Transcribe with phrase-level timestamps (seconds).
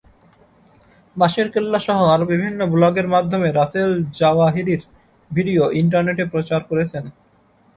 [1.15, 3.91] বাঁশের কেল্লাসহ আরও বিভিন্ন ব্লগের মাধ্যমে রাসেল
[4.19, 4.81] জাওয়াহিরির
[5.31, 7.03] ভিডিও ইন্টারনেটে প্রচার করেছেন।